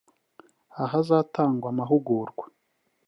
ahazatangwa 0.83 1.67
amahugurwa 1.73 2.45